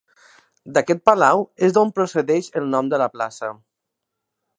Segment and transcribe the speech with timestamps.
[0.77, 3.51] D'aquest palau és d'on procedeix el nom de la plaça.